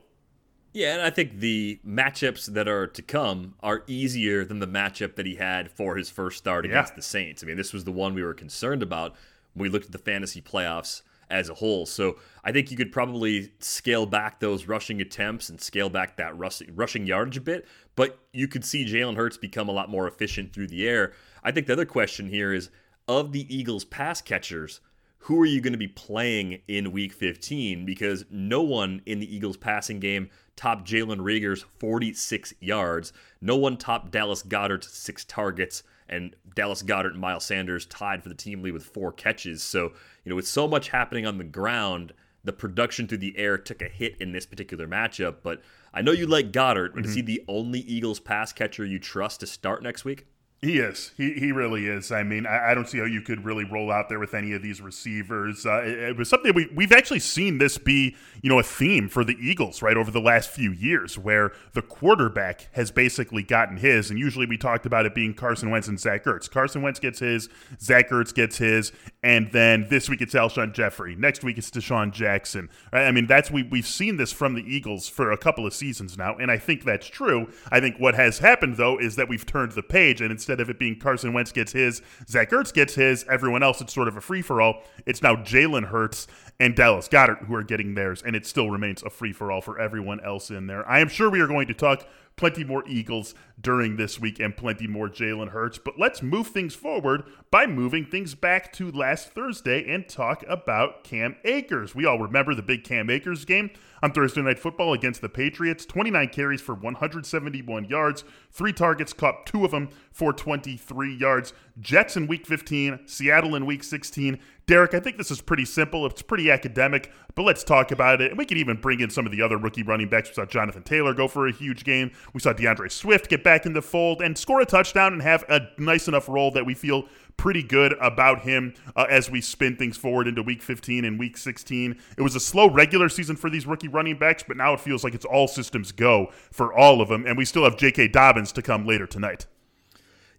Yeah, 0.73 0.93
and 0.93 1.03
I 1.03 1.11
think 1.11 1.39
the 1.39 1.79
matchups 1.87 2.47
that 2.47 2.67
are 2.67 2.87
to 2.87 3.01
come 3.03 3.53
are 3.61 3.83
easier 3.85 4.43
than 4.43 4.59
the 4.59 4.67
matchup 4.67 5.15
that 5.15 5.25
he 5.25 5.35
had 5.35 5.69
for 5.69 5.95
his 5.95 6.09
first 6.09 6.39
start 6.39 6.65
against 6.65 6.93
yeah. 6.93 6.95
the 6.95 7.01
Saints. 7.03 7.43
I 7.43 7.45
mean, 7.45 7.57
this 7.57 7.73
was 7.73 7.83
the 7.83 7.91
one 7.91 8.15
we 8.15 8.23
were 8.23 8.33
concerned 8.33 8.81
about 8.81 9.13
when 9.53 9.63
we 9.63 9.69
looked 9.69 9.85
at 9.85 9.91
the 9.91 9.99
fantasy 9.99 10.41
playoffs 10.41 11.03
as 11.29 11.49
a 11.49 11.53
whole. 11.53 11.85
So 11.85 12.17
I 12.43 12.51
think 12.51 12.71
you 12.71 12.77
could 12.77 12.91
probably 12.91 13.51
scale 13.59 14.05
back 14.05 14.39
those 14.39 14.67
rushing 14.67 15.01
attempts 15.01 15.49
and 15.49 15.59
scale 15.59 15.89
back 15.89 16.17
that 16.17 16.37
rushing 16.37 17.07
yardage 17.07 17.37
a 17.37 17.41
bit, 17.41 17.65
but 17.95 18.19
you 18.31 18.47
could 18.47 18.65
see 18.65 18.85
Jalen 18.85 19.15
Hurts 19.15 19.37
become 19.37 19.69
a 19.69 19.73
lot 19.73 19.89
more 19.89 20.07
efficient 20.07 20.53
through 20.53 20.67
the 20.67 20.87
air. 20.87 21.13
I 21.43 21.51
think 21.51 21.67
the 21.67 21.73
other 21.73 21.85
question 21.85 22.27
here 22.27 22.53
is 22.53 22.69
of 23.07 23.31
the 23.31 23.53
Eagles' 23.53 23.85
pass 23.85 24.21
catchers, 24.21 24.79
who 25.19 25.39
are 25.41 25.45
you 25.45 25.61
going 25.61 25.73
to 25.73 25.79
be 25.79 25.87
playing 25.87 26.59
in 26.67 26.91
week 26.91 27.13
15? 27.13 27.85
Because 27.85 28.25
no 28.29 28.61
one 28.61 29.01
in 29.05 29.19
the 29.19 29.35
Eagles 29.35 29.55
passing 29.55 29.99
game 29.99 30.29
topped 30.57 30.85
Jalen 30.85 31.21
Reagor's 31.21 31.65
46 31.79 32.53
yards. 32.59 33.13
No 33.39 33.55
one 33.55 33.77
topped 33.77 34.11
Dallas 34.11 34.43
Goedert's 34.43 34.91
six 34.91 35.23
targets 35.23 35.83
and 36.09 36.35
Dallas 36.55 36.83
Goedert 36.83 37.11
and 37.11 37.19
Miles 37.19 37.45
Sanders 37.45 37.85
tied 37.85 38.23
for 38.23 38.29
the 38.29 38.35
team 38.35 38.61
lead 38.61 38.73
with 38.73 38.85
four 38.85 39.11
catches. 39.11 39.63
So, 39.63 39.93
you 40.23 40.29
know, 40.29 40.35
with 40.35 40.47
so 40.47 40.67
much 40.67 40.89
happening 40.89 41.25
on 41.25 41.37
the 41.37 41.43
ground, 41.43 42.13
the 42.43 42.53
production 42.53 43.07
through 43.07 43.19
the 43.19 43.37
air 43.37 43.57
took 43.57 43.81
a 43.81 43.87
hit 43.87 44.15
in 44.19 44.31
this 44.31 44.45
particular 44.45 44.87
matchup. 44.87 45.37
But 45.43 45.61
I 45.93 46.01
know 46.01 46.11
you 46.11 46.27
like 46.27 46.51
Goedert, 46.51 46.93
but 46.93 47.01
mm-hmm. 47.03 47.09
is 47.09 47.15
he 47.15 47.21
the 47.21 47.43
only 47.47 47.79
Eagles 47.79 48.19
pass 48.19 48.51
catcher 48.51 48.85
you 48.85 48.99
trust 48.99 49.39
to 49.39 49.47
start 49.47 49.83
next 49.83 50.03
week? 50.05 50.25
He 50.63 50.79
is. 50.79 51.11
He, 51.17 51.33
he 51.33 51.51
really 51.51 51.87
is. 51.87 52.09
I 52.09 52.23
mean, 52.23 52.45
I, 52.45 52.71
I, 52.71 52.73
don't 52.73 52.87
see 52.87 52.97
how 52.97 53.03
you 53.03 53.21
could 53.21 53.43
really 53.43 53.65
roll 53.65 53.91
out 53.91 54.07
there 54.07 54.17
with 54.17 54.33
any 54.33 54.53
of 54.53 54.61
these 54.61 54.79
receivers. 54.79 55.65
Uh, 55.65 55.81
it, 55.81 55.99
it, 55.99 56.17
was 56.17 56.29
something 56.29 56.53
we, 56.53 56.69
we've 56.73 56.93
actually 56.93 57.19
seen 57.19 57.57
this 57.57 57.77
be, 57.77 58.15
you 58.41 58.49
know, 58.49 58.59
a 58.59 58.63
theme 58.63 59.09
for 59.09 59.25
the 59.25 59.35
Eagles, 59.41 59.81
right, 59.81 59.97
over 59.97 60.09
the 60.09 60.21
last 60.21 60.49
few 60.49 60.71
years, 60.71 61.17
where 61.17 61.51
the 61.73 61.81
quarterback 61.81 62.69
has 62.71 62.91
basically 62.91 63.43
gotten 63.43 63.75
his. 63.75 64.09
And 64.09 64.17
usually 64.17 64.45
we 64.45 64.57
talked 64.57 64.85
about 64.85 65.05
it 65.05 65.13
being 65.13 65.33
Carson 65.33 65.69
Wentz 65.69 65.89
and 65.89 65.99
Zach 65.99 66.23
Ertz. 66.23 66.49
Carson 66.49 66.81
Wentz 66.81 66.97
gets 66.97 67.19
his, 67.19 67.49
Zach 67.81 68.09
Ertz 68.09 68.33
gets 68.33 68.57
his, 68.57 68.93
and 69.23 69.49
then 69.51 69.87
this 69.89 70.09
week 70.09 70.21
it's 70.21 70.33
Alshon 70.33 70.73
Jeffery. 70.73 71.15
Next 71.15 71.43
week 71.43 71.57
it's 71.57 71.71
DeSean 71.71 72.11
Jackson. 72.11 72.69
I 72.91 73.11
mean, 73.11 73.25
that's 73.25 73.49
we, 73.49 73.63
we've 73.63 73.87
seen 73.87 74.17
this 74.17 74.33
from 74.33 74.53
the 74.53 74.61
Eagles 74.61 75.07
for 75.07 75.31
a 75.31 75.37
couple 75.37 75.65
of 75.65 75.73
seasons 75.73 76.17
now, 76.17 76.35
and 76.35 76.51
I 76.51 76.57
think 76.57 76.83
that's 76.83 77.07
true. 77.07 77.47
I 77.71 77.79
think 77.79 77.97
what 77.97 78.15
has 78.15 78.39
happened, 78.39 78.75
though, 78.75 78.99
is 78.99 79.15
that 79.15 79.29
we've 79.29 79.45
turned 79.45 79.71
the 79.71 79.83
page, 79.83 80.19
and 80.19 80.31
instead 80.31 80.59
of 80.59 80.69
it 80.69 80.77
being 80.77 80.99
Carson 80.99 81.31
Wentz 81.31 81.53
gets 81.53 81.71
his, 81.71 82.01
Zach 82.27 82.51
Ertz 82.51 82.73
gets 82.73 82.95
his, 82.95 83.25
everyone 83.29 83.63
else, 83.63 83.79
it's 83.79 83.93
sort 83.93 84.09
of 84.09 84.17
a 84.17 84.21
free 84.21 84.41
for 84.41 84.61
all. 84.61 84.83
It's 85.05 85.23
now 85.23 85.35
Jalen 85.37 85.85
Hurts 85.85 86.27
and 86.59 86.75
Dallas 86.75 87.07
Goedert 87.07 87.45
who 87.45 87.55
are 87.55 87.63
getting 87.63 87.95
theirs, 87.95 88.21
and 88.21 88.35
it 88.35 88.45
still 88.45 88.69
remains 88.69 89.03
a 89.03 89.09
free 89.09 89.33
for 89.33 89.51
all 89.51 89.61
for 89.61 89.79
everyone 89.79 90.19
else 90.19 90.49
in 90.49 90.67
there. 90.67 90.87
I 90.87 90.99
am 90.99 91.07
sure 91.07 91.29
we 91.29 91.39
are 91.39 91.47
going 91.47 91.67
to 91.67 91.73
talk 91.73 92.05
plenty 92.35 92.63
more 92.63 92.83
Eagles 92.87 93.35
during 93.59 93.95
this 93.95 94.19
week 94.19 94.39
and 94.39 94.55
plenty 94.57 94.87
more 94.87 95.09
Jalen 95.09 95.49
Hurts. 95.49 95.77
But 95.77 95.99
let's 95.99 96.21
move 96.21 96.47
things 96.47 96.75
forward 96.75 97.23
by 97.51 97.65
moving 97.65 98.05
things 98.05 98.35
back 98.35 98.73
to 98.73 98.91
last 98.91 99.29
Thursday 99.29 99.89
and 99.91 100.07
talk 100.07 100.43
about 100.47 101.03
Cam 101.03 101.35
Akers. 101.45 101.93
We 101.95 102.05
all 102.05 102.19
remember 102.19 102.55
the 102.55 102.61
big 102.61 102.83
Cam 102.83 103.09
Akers 103.09 103.45
game 103.45 103.69
on 104.03 104.11
Thursday 104.11 104.41
Night 104.41 104.59
Football 104.59 104.91
against 104.91 105.21
the 105.21 105.29
Patriots 105.29 105.85
29 105.85 106.27
carries 106.27 106.59
for 106.59 106.75
171 106.75 107.85
yards, 107.85 108.25
three 108.51 108.73
targets, 108.73 109.13
caught 109.13 109.45
two 109.45 109.63
of 109.63 109.71
them 109.71 109.89
for 110.11 110.33
23 110.33 111.15
yards. 111.15 111.53
Jets 111.79 112.17
in 112.17 112.27
week 112.27 112.45
15, 112.45 113.07
Seattle 113.07 113.55
in 113.55 113.65
week 113.65 113.81
16. 113.81 114.37
Derek, 114.65 114.93
I 114.93 114.99
think 114.99 115.17
this 115.17 115.31
is 115.31 115.41
pretty 115.41 115.65
simple. 115.65 116.05
It's 116.05 116.21
pretty 116.21 116.51
academic, 116.51 117.11
but 117.33 117.43
let's 117.43 117.63
talk 117.63 117.91
about 117.91 118.21
it. 118.21 118.31
And 118.31 118.37
we 118.37 118.45
can 118.45 118.57
even 118.57 118.77
bring 118.77 118.99
in 118.99 119.09
some 119.09 119.25
of 119.25 119.31
the 119.31 119.41
other 119.41 119.57
rookie 119.57 119.83
running 119.83 120.09
backs. 120.09 120.29
We 120.29 120.35
saw 120.35 120.45
Jonathan 120.45 120.83
Taylor 120.83 121.13
go 121.13 121.27
for 121.27 121.47
a 121.47 121.51
huge 121.51 121.85
game. 121.85 122.11
We 122.33 122.41
saw 122.41 122.53
D'Andre 122.53 122.89
Swift 122.89 123.29
get 123.29 123.43
back 123.43 123.65
in 123.65 123.73
the 123.73 123.81
fold 123.81 124.21
and 124.21 124.37
score 124.37 124.61
a 124.61 124.65
touchdown 124.65 125.13
and 125.13 125.21
have 125.21 125.43
a 125.49 125.61
nice 125.77 126.07
enough 126.09 126.27
role 126.27 126.51
that 126.51 126.65
we 126.65 126.73
feel 126.73 127.07
pretty 127.37 127.63
good 127.63 127.93
about 127.99 128.41
him 128.41 128.73
uh, 128.95 129.05
as 129.09 129.29
we 129.29 129.41
spin 129.41 129.75
things 129.75 129.97
forward 129.97 130.27
into 130.27 130.41
week 130.41 130.61
15 130.61 131.05
and 131.05 131.19
week 131.19 131.37
16. 131.37 131.99
It 132.17 132.21
was 132.21 132.35
a 132.35 132.39
slow 132.39 132.69
regular 132.69 133.09
season 133.09 133.35
for 133.35 133.49
these 133.49 133.65
rookie 133.65 133.87
running 133.87 134.17
backs, 134.17 134.43
but 134.47 134.57
now 134.57 134.73
it 134.73 134.79
feels 134.79 135.03
like 135.03 135.13
it's 135.13 135.25
all 135.25 135.47
systems 135.47 135.91
go 135.91 136.29
for 136.51 136.73
all 136.73 137.01
of 137.01 137.09
them. 137.09 137.25
And 137.25 137.37
we 137.37 137.45
still 137.45 137.63
have 137.63 137.77
J.K. 137.77 138.09
Dobbins 138.09 138.51
to 138.53 138.61
come 138.61 138.85
later 138.85 139.07
tonight. 139.07 139.47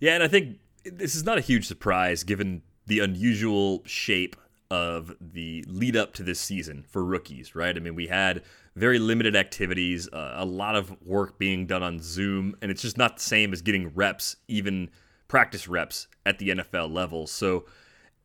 Yeah, 0.01 0.15
and 0.15 0.23
I 0.23 0.29
think 0.29 0.59
this 0.85 1.15
is 1.15 1.25
not 1.25 1.39
a 1.39 1.41
huge 1.41 1.67
surprise 1.67 2.25
given 2.25 2.63
the 2.87 3.01
unusual 3.01 3.83
shape 3.87 4.37
of 4.71 5.15
the 5.21 5.65
lead 5.69 5.97
up 5.97 6.13
to 6.15 6.23
this 6.23 6.41
season 6.41 6.85
for 6.89 7.05
rookies, 7.05 7.55
right? 7.55 7.77
I 7.77 7.81
mean, 7.81 7.95
we 7.95 8.07
had 8.07 8.43
very 8.77 8.99
limited 8.99 9.37
activities, 9.37 10.09
uh, 10.13 10.35
a 10.37 10.45
lot 10.45 10.75
of 10.75 10.95
work 11.03 11.39
being 11.39 11.67
done 11.67 11.83
on 11.83 12.01
Zoom, 12.01 12.57
and 12.61 12.71
it's 12.71 12.83
just 12.83 12.99
not 12.99 13.17
the 13.17 13.23
same 13.23 13.53
as 13.53 13.63
getting 13.63 13.95
reps, 13.95 14.37
even 14.49 14.91
practice 15.35 15.67
reps 15.67 16.07
at 16.25 16.39
the 16.39 16.51
NFL 16.51 16.95
level. 16.95 17.27
So 17.27 17.65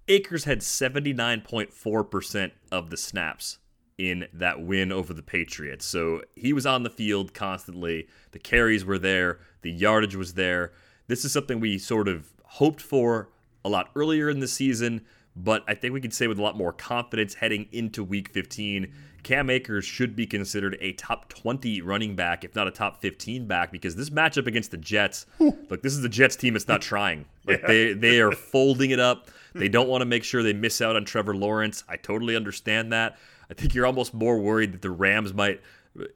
Akers 0.08 0.44
had 0.44 0.60
79.4% 0.60 2.51
of 2.72 2.92
the 2.92 2.98
snaps 2.98 3.58
in 3.98 4.28
that 4.32 4.62
win 4.62 4.92
over 4.92 5.12
the 5.12 5.24
Patriots. 5.24 5.88
So 5.88 6.22
he 6.36 6.54
was 6.54 6.68
on 6.68 6.84
the 6.84 6.89
field 6.92 7.34
constantly. 7.34 8.08
The 8.30 8.38
carries 8.38 8.86
were 8.86 9.00
there, 9.00 9.39
the 9.63 9.72
yardage 9.72 10.16
was 10.16 10.36
there. 10.36 10.72
This 11.08 11.25
is 11.25 11.32
something 11.32 11.60
we 11.60 11.80
sort 11.80 12.08
of 12.08 12.32
hoped 12.44 12.80
for 12.80 13.30
a 13.66 13.70
lot 13.70 13.89
earlier 13.96 14.30
in 14.30 14.39
the 14.39 14.48
season, 14.48 15.04
but 15.43 15.63
I 15.67 15.74
think 15.74 15.93
we 15.93 16.01
can 16.01 16.12
say 16.12 16.27
with 16.27 16.38
a 16.38 16.41
lot 16.41 16.58
more 16.58 16.74
confidence 16.74 17.36
heading 17.36 17.67
into 17.72 18.03
week 18.03 18.29
15, 18.29 18.91
Cam 19.24 19.50
Akers 19.50 19.86
should 19.86 20.15
be 20.15 20.25
considered 20.25 20.77
a 20.81 20.93
top 20.93 21.29
20 21.29 21.81
running 21.81 22.15
back, 22.15 22.43
if 22.43 22.55
not 22.55 22.67
a 22.67 22.72
top 22.72 23.01
15 23.01 23.48
back, 23.48 23.72
because 23.72 23.96
this 23.96 24.10
matchup 24.10 24.48
against 24.48 24.72
the 24.72 24.77
Jets, 24.77 25.25
look, 25.39 25.81
this 25.81 25.93
is 25.93 26.01
the 26.01 26.10
Jets 26.10 26.36
team 26.36 26.53
that's 26.53 26.67
not 26.67 26.81
trying. 26.81 27.25
Like 27.46 27.65
they 27.65 27.93
they 27.93 28.22
are 28.22 28.31
folding 28.51 28.91
it 28.91 29.00
up. 29.00 29.29
They 29.55 29.69
don't 29.69 29.89
want 29.89 30.01
to 30.01 30.05
make 30.05 30.24
sure 30.24 30.43
they 30.43 30.53
miss 30.53 30.81
out 30.81 30.96
on 30.96 31.03
Trevor 31.03 31.36
Lawrence. 31.36 31.84
I 31.89 31.96
totally 31.96 32.36
understand 32.36 32.91
that. 32.93 33.17
I 33.50 33.55
think 33.55 33.74
you're 33.74 33.88
almost 33.88 34.13
more 34.13 34.38
worried 34.38 34.74
that 34.74 34.84
the 34.84 34.91
Rams 34.91 35.34
might 35.34 35.60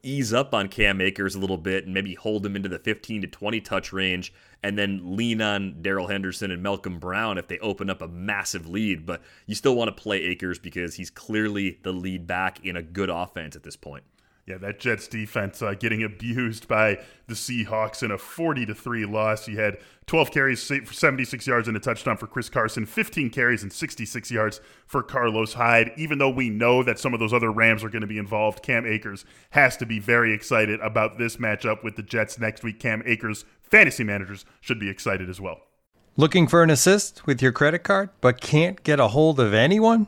ease 0.02 0.34
up 0.34 0.54
on 0.54 0.68
Cam 0.68 1.02
Akers 1.02 1.36
a 1.36 1.40
little 1.40 1.58
bit 1.58 1.86
and 1.86 1.94
maybe 1.94 2.16
hold 2.16 2.46
him 2.46 2.56
into 2.56 2.70
the 2.70 2.80
15 2.80 3.22
to 3.22 3.28
20 3.28 3.62
touch 3.62 3.92
range 3.92 4.34
and 4.62 4.78
then 4.78 5.16
lean 5.16 5.42
on 5.42 5.82
Darrell 5.82 6.08
Henderson 6.08 6.52
and 6.52 6.64
Malcolm 6.64 7.00
Brown 7.00 7.38
if 7.38 7.48
they 7.48 7.60
open 7.60 7.90
up 7.90 8.02
a 8.02 8.08
massive 8.08 8.68
lead. 8.68 9.06
But 9.06 9.22
you 9.46 9.56
still 9.56 9.76
want 9.76 9.96
to 9.96 10.02
play 10.02 10.22
Akers 10.22 10.60
because 10.60 10.96
he's 10.96 11.10
clearly 11.10 11.80
the 11.84 11.92
lead 11.92 12.28
back 12.28 12.64
in 12.66 12.78
a 12.78 12.82
good 12.82 13.10
offense 13.10 13.56
at 13.56 13.64
this 13.64 13.76
point. 13.76 14.04
Yeah, 14.46 14.58
that 14.58 14.78
Jets 14.80 15.08
defense 15.08 15.62
uh, 15.62 15.74
getting 15.74 16.04
abused 16.04 16.68
by 16.68 17.00
the 17.28 17.34
Seahawks 17.34 18.04
in 18.04 18.12
a 18.12 18.18
40 18.18 18.66
to 18.66 18.76
3 18.76 19.06
loss. 19.06 19.48
You 19.48 19.58
had 19.58 19.78
12 20.06 20.32
carries 20.32 20.68
for 20.68 20.94
76 20.94 21.48
yards 21.48 21.70
and 21.70 21.78
a 21.78 21.80
touchdown 21.80 22.18
for 22.18 22.28
Chris 22.28 22.50
Carson, 22.50 22.86
15 22.86 23.30
carries 23.30 23.64
and 23.64 23.72
66 23.72 24.32
yards 24.32 24.60
for 24.86 25.02
Carlos 25.02 25.54
Hyde. 25.54 25.92
Even 25.96 26.18
though 26.18 26.30
we 26.30 26.50
know 26.50 26.84
that 26.84 27.00
some 27.00 27.14
of 27.14 27.22
those 27.22 27.32
other 27.32 27.54
Rams 27.54 27.86
are 27.86 27.90
going 27.90 28.02
to 28.02 28.08
be 28.08 28.18
involved, 28.18 28.62
Cam 28.62 28.86
Akers 28.86 29.24
has 29.52 29.78
to 29.78 29.86
be 29.86 30.00
very 30.00 30.34
excited 30.34 30.82
about 30.82 31.18
this 31.18 31.38
matchup 31.38 31.82
with 31.82 31.96
the 31.96 32.04
Jets 32.04 32.38
next 32.38 32.64
week. 32.64 32.82
Cam 32.82 33.02
Akers 33.06 33.46
fantasy 33.62 34.04
managers 34.04 34.44
should 34.60 34.80
be 34.80 34.90
excited 34.90 35.30
as 35.30 35.40
well. 35.40 35.62
Looking 36.18 36.48
for 36.48 36.62
an 36.62 36.70
assist 36.70 37.26
with 37.26 37.42
your 37.42 37.54
credit 37.54 37.80
card, 37.80 38.10
but 38.20 38.42
can't 38.42 38.84
get 38.84 39.00
a 39.00 39.08
hold 39.08 39.40
of 39.40 39.54
anyone? 39.54 40.08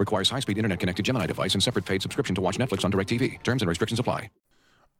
Requires 0.00 0.30
high 0.30 0.40
speed 0.40 0.56
internet 0.56 0.80
connected 0.80 1.04
Gemini 1.04 1.26
device 1.26 1.52
and 1.52 1.62
separate 1.62 1.84
paid 1.84 2.00
subscription 2.00 2.34
to 2.34 2.40
watch 2.40 2.56
Netflix 2.58 2.84
on 2.86 2.90
DirecTV. 2.90 3.42
Terms 3.42 3.62
and 3.62 3.68
restrictions 3.68 4.00
apply. 4.00 4.30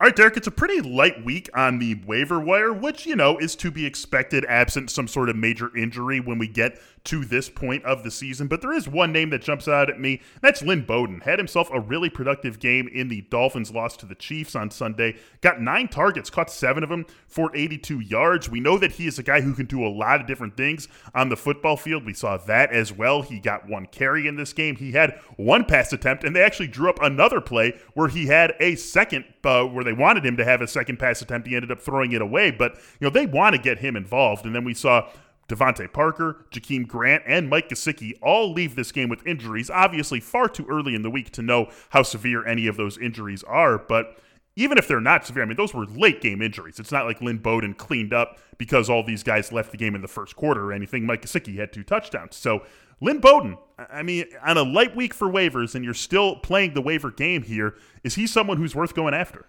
All 0.01 0.07
right, 0.07 0.17
Derek, 0.17 0.39
it's 0.39 0.47
a 0.47 0.51
pretty 0.51 0.81
light 0.81 1.25
week 1.27 1.51
on 1.55 1.79
the 1.79 1.95
waiver 2.07 2.41
wire, 2.41 2.73
which, 2.73 3.05
you 3.05 3.17
know, 3.17 3.37
is 3.37 3.55
to 3.57 3.71
be 3.71 3.85
expected 3.85 4.47
absent 4.47 4.91
some 4.91 5.07
sort 5.07 5.29
of 5.29 5.37
major 5.37 5.77
injury 5.77 6.21
when 6.21 6.39
we 6.39 6.49
get 6.49 6.81
to 7.05 7.25
this 7.25 7.49
point 7.49 7.85
of 7.85 8.03
the 8.03 8.11
season. 8.11 8.47
But 8.47 8.61
there 8.61 8.73
is 8.73 8.89
one 8.89 9.13
name 9.13 9.31
that 9.31 9.43
jumps 9.43 9.69
out 9.69 9.89
at 9.89 9.99
me. 9.99 10.21
That's 10.43 10.63
Lynn 10.63 10.85
Bowden. 10.85 11.21
Had 11.21 11.39
himself 11.39 11.71
a 11.73 11.81
really 11.81 12.11
productive 12.11 12.59
game 12.59 12.89
in 12.89 13.09
the 13.09 13.23
Dolphins' 13.23 13.71
loss 13.71 13.97
to 13.99 14.07
the 14.07 14.15
Chiefs 14.15 14.55
on 14.55 14.71
Sunday. 14.71 15.17
Got 15.41 15.61
nine 15.61 15.89
targets, 15.89 16.31
caught 16.31 16.51
seven 16.51 16.83
of 16.83 16.91
them 16.91 17.07
for 17.27 17.55
82 17.55 18.01
yards. 18.01 18.51
We 18.51 18.61
know 18.61 18.79
that 18.79 18.93
he 18.93 19.07
is 19.07 19.19
a 19.19 19.23
guy 19.23 19.41
who 19.41 19.55
can 19.55 19.67
do 19.67 19.85
a 19.85 19.89
lot 19.89 20.21
of 20.21 20.27
different 20.27 20.57
things 20.57 20.89
on 21.15 21.29
the 21.29 21.37
football 21.37 21.77
field. 21.77 22.05
We 22.05 22.15
saw 22.15 22.37
that 22.37 22.73
as 22.73 22.93
well. 22.93 23.23
He 23.23 23.39
got 23.39 23.69
one 23.69 23.87
carry 23.87 24.27
in 24.27 24.37
this 24.37 24.53
game. 24.53 24.77
He 24.77 24.93
had 24.93 25.19
one 25.37 25.65
pass 25.65 25.93
attempt, 25.93 26.25
and 26.25 26.37
they 26.37 26.43
actually 26.43 26.69
drew 26.69 26.91
up 26.91 27.01
another 27.03 27.41
play 27.41 27.79
where 27.95 28.09
he 28.09 28.27
had 28.27 28.55
a 28.61 28.77
second, 28.77 29.25
uh, 29.45 29.65
where 29.65 29.85
they 29.85 29.93
wanted 29.93 30.25
him 30.25 30.37
to 30.37 30.45
have 30.45 30.61
a 30.61 30.69
second 30.69 30.99
pass 30.99 31.23
attempt. 31.23 31.49
He 31.49 31.55
ended 31.55 31.71
up 31.71 31.81
throwing 31.81 32.13
it 32.13 32.21
away, 32.21 32.51
but 32.51 32.75
you 33.01 33.07
know 33.07 33.11
they 33.11 33.27
want 33.27 33.57
to 33.57 33.61
get 33.61 33.79
him 33.79 33.97
involved. 33.97 34.45
And 34.45 34.55
then 34.55 34.65
we 34.65 34.75
saw 34.75 35.09
DeVante 35.51 35.93
Parker, 35.93 36.47
Jakeem 36.51 36.87
Grant, 36.87 37.23
and 37.27 37.51
Mike 37.51 37.69
Gesicki 37.69 38.13
all 38.23 38.53
leave 38.53 38.77
this 38.77 38.93
game 38.93 39.09
with 39.09 39.27
injuries. 39.27 39.69
Obviously, 39.71 40.21
far 40.21 40.49
too 40.49 40.67
early 40.71 40.95
in 40.95 41.03
the 41.03 41.11
week 41.11 41.31
to 41.33 41.43
know 41.43 41.69
how 41.91 42.03
severe 42.03 42.47
any 42.47 42.67
of 42.67 42.77
those 42.77 42.97
injuries 42.97 43.43
are, 43.45 43.79
but 43.79 44.19
even 44.57 44.79
if 44.79 44.89
they're 44.89 45.01
not 45.01 45.27
severe, 45.27 45.43
I 45.43 45.47
mean, 45.47 45.57
those 45.57 45.73
were 45.73 45.87
late 45.87 46.21
game 46.21 46.43
injuries. 46.43 46.79
It's 46.79 46.93
not 46.93 47.07
like 47.07 47.21
Lynn 47.21 47.39
Bowden 47.39 47.75
cleaned 47.75 48.13
up 48.13 48.39
because 48.59 48.91
all 48.91 49.03
these 49.03 49.23
guys 49.23 49.53
left 49.53 49.71
the 49.71 49.77
game 49.77 49.95
in 49.95 50.03
the 50.03 50.09
first 50.09 50.37
quarter 50.37 50.67
or 50.67 50.73
anything. 50.73 51.07
Mike 51.07 51.23
Gesicki 51.23 51.57
had 51.57 51.73
two 51.73 51.85
touchdowns. 51.85 52.37
So, 52.37 52.65
Lynn 53.01 53.21
Bowden, 53.21 53.57
I 53.79 54.03
mean, 54.03 54.27
on 54.45 54.59
a 54.59 54.63
light 54.63 54.95
week 54.95 55.15
for 55.15 55.29
waivers, 55.29 55.75
and 55.75 55.85
you're 55.85 55.95
still 55.95 56.37
playing 56.37 56.75
the 56.75 56.83
waiver 56.83 57.11
game 57.11 57.43
here, 57.43 57.77
is 58.05 58.17
he 58.17 58.27
someone 58.27 58.59
who's 58.59 58.75
worth 58.75 58.95
going 58.95 59.15
after? 59.15 59.47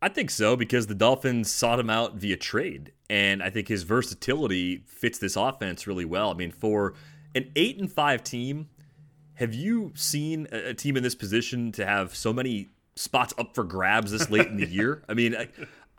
I 0.00 0.08
think 0.08 0.30
so 0.30 0.54
because 0.54 0.86
the 0.86 0.94
Dolphins 0.94 1.50
sought 1.50 1.80
him 1.80 1.90
out 1.90 2.14
via 2.14 2.36
trade, 2.36 2.92
and 3.10 3.42
I 3.42 3.50
think 3.50 3.68
his 3.68 3.82
versatility 3.82 4.84
fits 4.86 5.18
this 5.18 5.34
offense 5.34 5.86
really 5.86 6.04
well. 6.04 6.30
I 6.30 6.34
mean, 6.34 6.52
for 6.52 6.94
an 7.34 7.50
eight 7.56 7.78
and 7.78 7.90
five 7.90 8.22
team, 8.22 8.68
have 9.34 9.54
you 9.54 9.92
seen 9.94 10.46
a 10.52 10.74
team 10.74 10.96
in 10.96 11.02
this 11.02 11.16
position 11.16 11.72
to 11.72 11.84
have 11.84 12.14
so 12.14 12.32
many 12.32 12.68
spots 12.94 13.34
up 13.38 13.54
for 13.54 13.64
grabs 13.64 14.12
this 14.12 14.30
late 14.30 14.46
in 14.46 14.56
the 14.56 14.66
year? 14.70 15.02
I 15.08 15.14
mean, 15.14 15.34
I, 15.34 15.48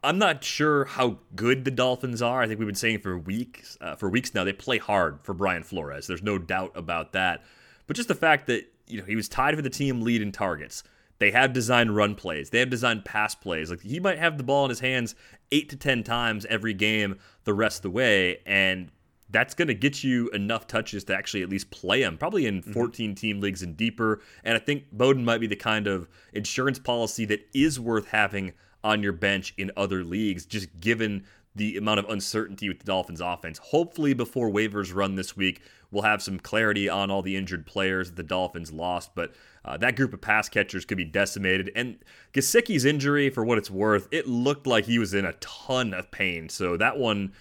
am 0.02 0.18
not 0.18 0.46
sure 0.46 0.86
how 0.86 1.18
good 1.36 1.66
the 1.66 1.72
Dolphins 1.72 2.22
are. 2.22 2.42
I 2.42 2.48
think 2.48 2.60
we've 2.60 2.68
been 2.68 2.76
saying 2.76 3.00
for 3.00 3.18
weeks, 3.18 3.78
uh, 3.82 3.96
for 3.96 4.10
weeks 4.10 4.34
now, 4.34 4.46
they 4.46 4.54
play 4.54 4.78
hard 4.78 5.20
for 5.24 5.34
Brian 5.34 5.64
Flores. 5.64 6.08
There's 6.08 6.24
no 6.24 6.38
doubt 6.38 6.72
about 6.74 7.12
that. 7.14 7.44
But 7.86 7.98
just 7.98 8.08
the 8.08 8.16
fact 8.16 8.48
that 8.48 8.72
you 8.88 8.98
know 8.98 9.06
he 9.06 9.18
was 9.18 9.28
tied 9.28 9.56
for 9.56 9.62
the 9.62 9.70
team 9.70 10.02
lead 10.02 10.22
in 10.22 10.32
targets 10.32 10.84
they 11.20 11.32
have 11.32 11.54
designed 11.54 11.96
run 11.96 12.16
plays. 12.16 12.50
They 12.50 12.60
have 12.60 12.70
designed 12.70 13.06
pass 13.06 13.36
plays. 13.36 13.70
Like 13.70 13.82
he 13.82 14.00
might 14.00 14.18
have 14.18 14.38
the 14.38 14.44
ball 14.44 14.66
in 14.66 14.70
his 14.70 14.80
hands 14.80 15.16
eight 15.52 15.70
to 15.70 15.76
ten 15.76 16.04
times 16.04 16.46
every 16.46 16.74
game 16.74 17.20
the 17.44 17.54
rest 17.54 17.80
of 17.80 17.84
the 17.84 17.90
way, 17.92 18.40
and 18.46 18.92
that's 19.30 19.54
going 19.54 19.68
to 19.68 19.74
get 19.74 20.04
you 20.04 20.30
enough 20.30 20.66
touches 20.68 21.04
to 21.06 21.16
actually 21.16 21.44
at 21.44 21.50
least 21.50 21.70
play 21.70 22.02
him, 22.02 22.18
probably 22.18 22.46
in 22.46 22.62
mm-hmm. 22.62 22.74
14 22.74 23.16
team 23.16 23.40
leagues 23.40 23.62
and 23.62 23.78
deeper. 23.78 24.22
And 24.44 24.56
I 24.56 24.60
think 24.60 24.86
Bowden 24.92 25.24
might 25.24 25.40
be 25.40 25.48
the 25.48 25.56
kind 25.56 25.88
of 25.88 26.08
insurance 26.34 26.80
policy 26.80 27.26
that 27.26 27.48
is 27.54 27.80
worth 27.80 28.08
having 28.08 28.54
on 28.84 29.04
your 29.04 29.12
bench 29.12 29.54
in 29.58 29.72
other 29.78 30.04
leagues, 30.04 30.46
just 30.46 30.80
given 30.80 31.26
the 31.56 31.78
amount 31.78 32.00
of 32.00 32.10
uncertainty 32.10 32.70
with 32.70 32.80
the 32.80 32.86
Dolphins 32.86 33.22
offense. 33.22 33.58
Hopefully, 33.58 34.14
before 34.14 34.50
waivers 34.50 34.94
run 34.94 35.16
this 35.16 35.36
week, 35.36 35.62
we'll 35.92 36.04
have 36.04 36.22
some 36.22 36.40
clarity 36.40 36.88
on 36.88 37.10
all 37.10 37.22
the 37.22 37.36
injured 37.36 37.66
players 37.66 38.10
that 38.10 38.16
the 38.16 38.24
Dolphins 38.24 38.72
lost. 38.72 39.16
But 39.16 39.34
uh, 39.66 39.78
that 39.78 39.96
group 39.96 40.14
of 40.14 40.22
pass 40.22 40.48
catchers 40.48 40.86
could 40.86 40.98
be 40.98 41.06
decimated. 41.06 41.72
And 41.76 41.98
Gesicki's 42.34 42.86
injury, 42.86 43.30
for 43.30 43.44
what 43.44 43.58
it's 43.58 43.72
worth, 43.72 44.08
it 44.12 44.28
looked 44.28 44.68
like 44.68 44.86
he 44.86 45.00
was 45.00 45.14
in 45.14 45.26
a 45.26 45.34
ton 45.34 45.94
of 45.94 46.12
pain. 46.12 46.50
So 46.50 46.78
that 46.78 46.98
one 46.98 47.34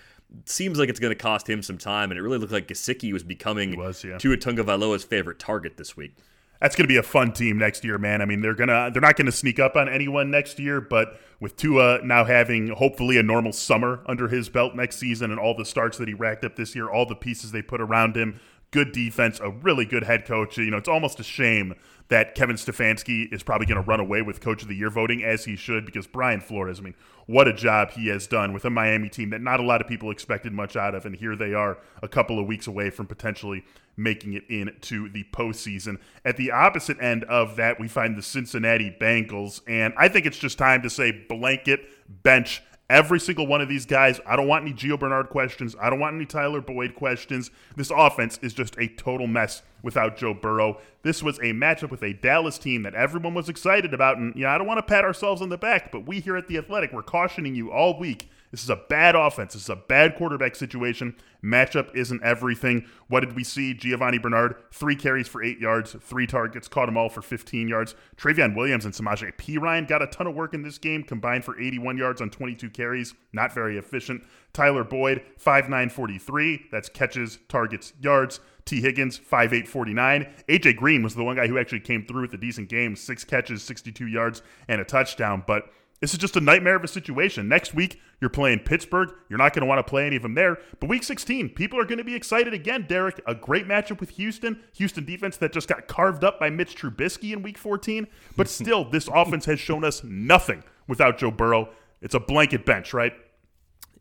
seems 0.45 0.79
like 0.79 0.89
it's 0.89 1.01
going 1.01 1.15
to 1.15 1.23
cost 1.23 1.49
him 1.49 1.63
some 1.63 1.79
time. 1.79 2.11
And 2.11 2.19
it 2.19 2.23
really 2.23 2.39
looked 2.39 2.53
like 2.53 2.69
Gesicki 2.69 3.13
was 3.13 3.23
becoming 3.23 3.77
was, 3.77 4.03
yeah. 4.05 4.19
Tua 4.19 4.37
Tagovailoa's 4.37 5.05
favorite 5.05 5.39
target 5.39 5.77
this 5.77 5.97
week. 5.97 6.17
That's 6.61 6.75
going 6.75 6.85
to 6.85 6.93
be 6.93 6.97
a 6.97 7.03
fun 7.03 7.33
team 7.33 7.57
next 7.59 7.85
year, 7.85 7.99
man. 7.99 8.21
I 8.21 8.25
mean, 8.25 8.41
they're 8.41 8.55
gonna 8.55 8.91
they're 8.93 9.03
not 9.03 9.17
going 9.17 9.27
to 9.27 9.33
sneak 9.33 9.61
up 9.61 9.77
on 9.77 9.89
anyone 9.89 10.31
next 10.31 10.59
year, 10.59 10.81
but 10.81 11.21
with 11.41 11.57
Tua 11.57 12.01
now 12.03 12.25
having 12.25 12.69
hopefully 12.69 13.17
a 13.17 13.23
normal 13.23 13.53
summer 13.53 14.01
under 14.07 14.27
his 14.29 14.49
belt 14.49 14.75
next 14.75 14.97
season 14.97 15.31
and 15.31 15.39
all 15.39 15.55
the 15.55 15.65
starts 15.65 15.99
that 15.99 16.09
he 16.09 16.15
racked 16.15 16.45
up 16.45 16.57
this 16.57 16.75
year, 16.75 16.89
all 16.89 17.07
the 17.07 17.15
pieces 17.15 17.53
they 17.53 17.63
put 17.63 17.81
around 17.81 18.17
him, 18.17 18.41
good 18.71 18.93
defense, 18.93 19.41
a 19.41 19.51
really 19.51 19.85
good 19.85 20.05
head 20.05 20.27
coach. 20.27 20.59
You 20.59 20.71
know, 20.71 20.77
it's 20.77 20.89
almost 20.89 21.21
a 21.21 21.25
shame 21.25 21.75
that 22.09 22.35
Kevin 22.35 22.57
Stefanski 22.57 23.33
is 23.33 23.43
probably 23.43 23.67
going 23.67 23.83
to 23.83 23.87
run 23.87 24.01
away 24.01 24.23
with 24.23 24.41
Coach 24.41 24.63
of 24.63 24.69
the 24.69 24.75
Year 24.75 24.91
voting 24.91 25.23
as 25.23 25.45
he 25.45 25.57
should 25.57 25.85
because 25.85 26.07
Brian 26.07 26.41
Flores, 26.41 26.81
I 26.81 26.83
mean, 26.83 26.95
what 27.27 27.47
a 27.47 27.53
job 27.53 27.91
he 27.91 28.09
has 28.09 28.27
done 28.27 28.55
with 28.55 28.65
a 28.65 28.71
Miami 28.71 29.11
team 29.11 29.31
that 29.31 29.43
not 29.43 29.61
a 29.61 29.63
lot 29.63 29.83
of 29.83 29.87
people 29.87 30.11
expected 30.11 30.53
much 30.53 30.75
out 30.77 30.95
of, 30.95 31.05
and 31.05 31.15
here 31.15 31.37
they 31.37 31.53
are 31.53 31.79
a 32.03 32.09
couple 32.09 32.39
of 32.39 32.47
weeks 32.47 32.67
away 32.67 32.89
from 32.89 33.07
potentially 33.07 33.65
making 33.99 34.33
it 34.33 34.45
into 34.49 35.11
the 35.11 35.25
postseason. 35.33 35.99
At 36.25 36.39
the 36.39 36.51
opposite 36.51 36.97
end 37.03 37.25
of 37.25 37.57
that, 37.57 37.79
we 37.79 37.89
find 37.89 38.17
the 38.17 38.23
Cincinnati 38.23 38.97
Bengals, 38.99 39.61
and 39.67 39.93
I 39.99 40.09
think 40.09 40.25
it's 40.25 40.39
just 40.39 40.57
time 40.57 40.81
to 40.83 40.91
say 40.91 41.13
blanket 41.13 41.81
bench 42.23 42.63
Every 42.91 43.21
single 43.21 43.47
one 43.47 43.61
of 43.61 43.69
these 43.69 43.85
guys, 43.85 44.19
I 44.27 44.35
don't 44.35 44.49
want 44.49 44.65
any 44.65 44.73
Gio 44.73 44.99
Bernard 44.99 45.29
questions. 45.29 45.77
I 45.79 45.91
don't 45.91 46.01
want 46.01 46.17
any 46.17 46.25
Tyler 46.25 46.63
Boyd 46.63 46.95
questions. 46.95 47.51
This 47.77 47.93
offense 47.95 48.39
is 48.41 48.55
just 48.55 48.79
a 48.79 48.89
total 48.89 49.27
mess 49.27 49.61
without 49.83 50.17
Joe 50.17 50.33
Burrow. 50.33 50.79
This 51.03 51.23
was 51.23 51.39
a 51.39 51.53
matchup 51.53 51.91
with 51.91 52.03
a 52.03 52.15
Dallas 52.15 52.57
team 52.57 52.85
that 52.85 52.95
everyone 52.95 53.35
was 53.35 53.51
excited 53.51 53.93
about. 53.93 54.17
And, 54.17 54.35
you 54.35 54.45
know, 54.45 54.49
I 54.49 54.57
don't 54.57 54.67
want 54.67 54.79
to 54.79 54.83
pat 54.83 55.05
ourselves 55.05 55.43
on 55.43 55.51
the 55.51 55.59
back, 55.59 55.93
but 55.93 56.07
we 56.07 56.21
here 56.21 56.37
at 56.37 56.49
The 56.49 56.57
Athletic, 56.57 56.95
we're 56.95 57.03
cautioning 57.03 57.55
you 57.55 57.71
all 57.71 57.99
week 57.99 58.31
this 58.51 58.63
is 58.63 58.71
a 58.71 58.77
bad 58.89 59.15
offense. 59.15 59.53
This 59.53 59.63
is 59.63 59.69
a 59.69 59.77
bad 59.77 60.17
quarterback 60.17 60.57
situation. 60.57 61.15
Matchup 61.43 61.95
isn't 61.95 62.23
everything. 62.23 62.87
What 63.09 63.21
did 63.21 63.37
we 63.37 63.45
see? 63.45 63.75
Giovani 63.75 64.19
Bernard, 64.19 64.57
three 64.73 64.97
carries 64.97 65.29
for 65.29 65.43
eight 65.43 65.59
yards, 65.59 65.97
three 66.01 66.27
targets, 66.27 66.67
caught 66.69 66.87
them 66.87 66.97
all 66.97 67.09
for 67.09 67.23
15 67.23 67.69
yards. 67.69 67.95
Trayveon 68.17 68.57
Williams 68.57 68.85
and 68.85 68.95
Samaje 68.95 69.33
Perine 69.37 69.87
got 69.87 70.03
a 70.03 70.07
ton 70.07 70.27
of 70.27 70.35
work 70.35 70.55
in 70.55 70.63
this 70.63 70.79
game, 70.79 71.03
combined 71.03 71.45
for 71.45 71.59
81 71.59 71.97
yards 71.99 72.21
on 72.21 72.31
22 72.31 72.71
carries. 72.71 73.15
Not 73.33 73.53
very 73.53 73.79
efficient. 73.79 74.25
Tyler 74.53 74.85
Boyd, 74.85 75.23
5'9'43. 75.43 76.71
That's 76.71 76.89
catches, 76.89 77.39
targets, 77.49 77.93
yards. 78.01 78.41
Tee 78.65 78.83
Higgins, 78.83 79.19
5'8'49. 79.19 80.29
AJ 80.47 80.77
Green 80.77 81.03
was 81.03 81.15
the 81.15 81.25
one 81.25 81.37
guy 81.37 81.47
who 81.47 81.59
actually 81.59 81.81
came 81.81 82.05
through 82.05 82.23
with 82.23 82.35
a 82.35 82.37
decent 82.37 82.69
game, 82.69 82.97
six 82.97 83.25
catches, 83.25 83.63
62 83.63 84.07
yards, 84.07 84.43
and 84.69 84.79
a 84.79 84.85
touchdown. 84.85 85.43
But 85.47 85.71
this 86.01 86.13
is 86.13 86.19
just 86.19 86.37
a 86.37 86.41
nightmare 86.41 86.77
of 86.77 86.85
a 86.85 86.89
situation. 86.89 87.49
Next 87.49 87.75
week, 87.75 88.01
you're 88.21 88.31
playing 88.31 88.61
Pittsburgh. 88.61 89.11
You're 89.29 89.39
not 89.39 89.53
going 89.53 89.63
to 89.63 89.67
want 89.67 89.85
to 89.85 89.89
play 89.89 90.07
any 90.07 90.17
of 90.17 90.23
them 90.23 90.35
there. 90.35 90.59
But 90.79 90.89
week 90.89 91.03
16, 91.03 91.51
people 91.51 91.81
are 91.81 91.85
going 91.85 91.99
to 91.99 92.05
be 92.05 92.15
excited 92.15 92.55
again, 92.55 92.87
Derek. 92.89 93.21
A 93.27 93.35
great 93.35 93.67
matchup 93.67 93.99
with 94.01 94.11
Houston. 94.11 94.61
Houston 94.75 95.05
defense 95.05 95.37
that 95.39 95.53
just 95.53 95.69
got 95.69 95.89
carved 95.89 96.23
up 96.23 96.39
by 96.39 96.51
Mitch 96.51 96.77
Trubisky 96.77 97.33
in 97.33 97.43
week 97.43 97.59
14. 97.59 98.07
But 98.37 98.49
still, 98.49 98.89
this 98.89 99.09
offense 99.13 99.45
has 99.47 99.59
shown 99.59 99.85
us 99.85 100.05
nothing 100.05 100.63
without 100.87 101.19
Joe 101.19 101.31
Burrow. 101.31 101.71
It's 102.01 102.15
a 102.15 102.21
blanket 102.21 102.65
bench, 102.65 102.95
right? 102.95 103.13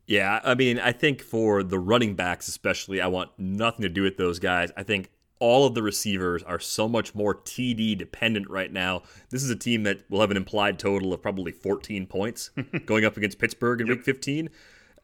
Yeah, 0.06 0.40
I 0.44 0.56
mean, 0.56 0.80
I 0.80 0.94
think 0.94 1.22
for 1.22 1.64
the 1.64 1.80
running 1.80 2.16
backs 2.16 2.48
especially, 2.48 3.02
I 3.02 3.08
want 3.08 3.32
nothing 3.38 3.82
to 3.82 3.90
do 3.90 4.04
with 4.04 4.18
those 4.18 4.40
guys. 4.40 4.72
I 4.78 4.84
think 4.84 5.10
all 5.40 5.66
of 5.66 5.76
the 5.76 5.84
receivers 5.84 6.44
are 6.44 6.60
so 6.60 6.88
much 6.88 7.14
more 7.14 7.36
TD 7.36 7.98
dependent 7.98 8.50
right 8.50 8.72
now. 8.72 9.04
This 9.30 9.44
is 9.44 9.50
a 9.50 9.56
team 9.56 9.84
that 9.84 10.10
will 10.10 10.22
have 10.22 10.32
an 10.32 10.38
implied 10.38 10.80
total 10.80 11.14
of 11.14 11.22
probably 11.22 11.52
14 11.52 12.08
points 12.08 12.50
going 12.86 13.06
up 13.06 13.18
against 13.18 13.40
Pittsburgh 13.40 13.82
in 13.82 13.88
yep. 13.88 13.98
week 13.98 14.06
15. 14.06 14.50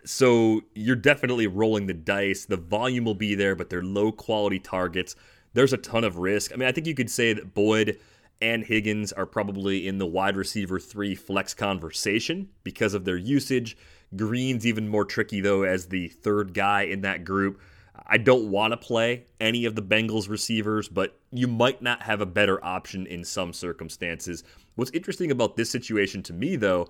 So 0.06 0.62
you're 0.74 0.96
definitely 0.96 1.48
rolling 1.48 1.88
the 1.88 1.94
dice. 1.94 2.46
The 2.46 2.58
volume 2.58 3.06
will 3.06 3.16
be 3.16 3.36
there, 3.36 3.56
but 3.56 3.70
they're 3.70 3.84
low 3.84 4.12
quality 4.12 4.60
targets. 4.60 5.16
There's 5.54 5.74
a 5.74 5.78
ton 5.78 6.04
of 6.04 6.18
risk. 6.18 6.52
I 6.52 6.58
mean, 6.58 6.68
I 6.68 6.72
think 6.72 6.88
you 6.88 6.96
could 6.96 7.12
say 7.12 7.34
that 7.34 7.54
Boyd 7.54 8.00
and 8.42 8.66
Higgins 8.66 9.14
are 9.14 9.26
probably 9.26 9.88
in 9.88 10.00
the 10.00 10.06
wide 10.06 10.36
receiver 10.36 10.80
three 10.80 11.16
flex 11.16 11.54
conversation 11.54 12.50
because 12.64 12.94
of 12.94 13.06
their 13.06 13.18
usage. 13.18 13.78
Green's 14.16 14.68
even 14.68 14.90
more 14.90 15.06
tricky, 15.06 15.40
though, 15.40 15.64
as 15.64 15.88
the 15.88 16.10
third 16.10 16.54
guy 16.54 16.84
in 16.84 17.02
that 17.02 17.24
group. 17.24 17.62
I 18.08 18.18
don't 18.18 18.50
want 18.50 18.72
to 18.72 18.78
play 18.78 19.26
any 19.40 19.66
of 19.66 19.76
the 19.76 19.82
Bengals 19.82 20.30
receivers, 20.30 20.90
but 20.90 21.18
you 21.32 21.48
might 21.48 21.82
not 21.82 22.04
have 22.04 22.22
a 22.22 22.26
better 22.26 22.64
option 22.64 23.06
in 23.06 23.24
some 23.24 23.54
circumstances. 23.54 24.44
What's 24.76 24.92
interesting 24.92 25.32
about 25.32 25.56
this 25.56 25.70
situation 25.70 26.24
to 26.24 26.34
me, 26.34 26.56
though, 26.56 26.90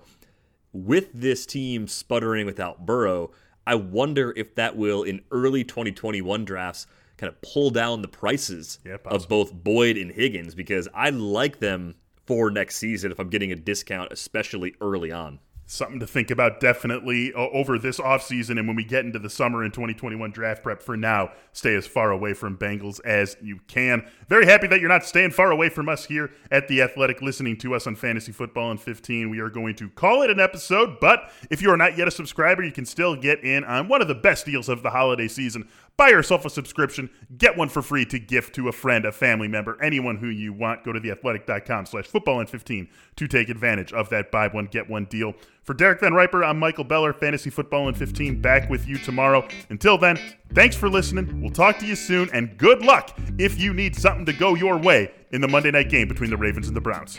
with 0.72 1.12
this 1.12 1.46
team 1.46 1.86
sputtering 1.86 2.46
without 2.46 2.86
Burrow, 2.86 3.30
I 3.66 3.74
wonder 3.74 4.32
if 4.36 4.54
that 4.56 4.76
will, 4.76 5.02
in 5.02 5.22
early 5.30 5.62
2021 5.62 6.44
drafts, 6.44 6.86
kind 7.16 7.32
of 7.32 7.40
pull 7.42 7.70
down 7.70 8.02
the 8.02 8.08
prices 8.08 8.80
yeah, 8.84 8.96
of 9.04 9.28
both 9.28 9.52
Boyd 9.52 9.96
and 9.96 10.10
Higgins 10.10 10.54
because 10.54 10.88
I 10.94 11.10
like 11.10 11.60
them 11.60 11.94
for 12.26 12.50
next 12.50 12.76
season 12.76 13.12
if 13.12 13.18
I'm 13.18 13.28
getting 13.28 13.52
a 13.52 13.56
discount, 13.56 14.12
especially 14.12 14.74
early 14.80 15.12
on 15.12 15.38
something 15.66 16.00
to 16.00 16.06
think 16.06 16.30
about 16.30 16.60
definitely 16.60 17.32
over 17.32 17.78
this 17.78 17.98
offseason 17.98 18.58
and 18.58 18.66
when 18.66 18.76
we 18.76 18.84
get 18.84 19.04
into 19.04 19.18
the 19.18 19.30
summer 19.30 19.64
in 19.64 19.70
2021 19.70 20.30
draft 20.30 20.62
prep 20.62 20.82
for 20.82 20.96
now. 20.96 21.30
Stay 21.52 21.74
as 21.74 21.86
far 21.86 22.10
away 22.10 22.34
from 22.34 22.56
bengals 22.56 23.00
as 23.04 23.36
you 23.40 23.60
can. 23.66 24.06
Very 24.28 24.46
happy 24.46 24.66
that 24.66 24.80
you're 24.80 24.88
not 24.88 25.04
staying 25.04 25.30
far 25.30 25.50
away 25.50 25.68
from 25.68 25.88
us 25.88 26.04
here 26.04 26.30
at 26.50 26.68
the 26.68 26.82
athletic 26.82 27.22
listening 27.22 27.56
to 27.58 27.74
us 27.74 27.86
on 27.86 27.94
fantasy 27.94 28.32
football 28.32 28.70
in 28.70 28.78
15 28.78 29.30
we 29.30 29.40
are 29.40 29.50
going 29.50 29.74
to 29.74 29.88
call 29.90 30.22
it 30.22 30.30
an 30.30 30.40
episode 30.40 30.98
but 31.00 31.30
if 31.50 31.62
you 31.62 31.70
are 31.70 31.76
not 31.76 31.96
yet 31.96 32.08
a 32.08 32.10
subscriber 32.10 32.62
you 32.62 32.72
can 32.72 32.84
still 32.84 33.16
get 33.16 33.42
in 33.42 33.64
on 33.64 33.88
one 33.88 34.02
of 34.02 34.08
the 34.08 34.14
best 34.14 34.46
deals 34.46 34.68
of 34.68 34.82
the 34.82 34.90
holiday 34.90 35.28
season 35.28 35.68
buy 35.96 36.08
yourself 36.08 36.44
a 36.44 36.50
subscription 36.50 37.10
get 37.36 37.56
one 37.56 37.68
for 37.68 37.82
free 37.82 38.04
to 38.04 38.18
gift 38.18 38.54
to 38.54 38.68
a 38.68 38.72
friend 38.72 39.04
a 39.04 39.12
family 39.12 39.48
member 39.48 39.80
anyone 39.82 40.16
who 40.16 40.28
you 40.28 40.52
want 40.52 40.84
go 40.84 40.92
to 40.92 41.00
theathletic.com 41.00 41.86
slash 41.86 42.06
football 42.06 42.40
in 42.40 42.46
15 42.46 42.88
to 43.16 43.26
take 43.26 43.48
advantage 43.48 43.92
of 43.92 44.08
that 44.08 44.30
buy 44.30 44.48
one 44.48 44.66
get 44.66 44.88
one 44.88 45.04
deal 45.06 45.34
for 45.64 45.72
Derek 45.72 46.00
Van 46.00 46.12
Riper, 46.12 46.44
I'm 46.44 46.58
Michael 46.58 46.84
Beller, 46.84 47.14
Fantasy 47.14 47.48
Football 47.48 47.88
in 47.88 47.94
15, 47.94 48.42
back 48.42 48.68
with 48.68 48.86
you 48.86 48.98
tomorrow. 48.98 49.48
Until 49.70 49.96
then, 49.96 50.18
thanks 50.52 50.76
for 50.76 50.90
listening. 50.90 51.40
We'll 51.40 51.52
talk 51.52 51.78
to 51.78 51.86
you 51.86 51.96
soon, 51.96 52.28
and 52.34 52.58
good 52.58 52.82
luck 52.82 53.16
if 53.38 53.58
you 53.58 53.72
need 53.72 53.96
something 53.96 54.26
to 54.26 54.34
go 54.34 54.54
your 54.54 54.76
way 54.76 55.10
in 55.30 55.40
the 55.40 55.48
Monday 55.48 55.70
night 55.70 55.88
game 55.88 56.06
between 56.06 56.28
the 56.28 56.36
Ravens 56.36 56.68
and 56.68 56.76
the 56.76 56.82
Browns. 56.82 57.18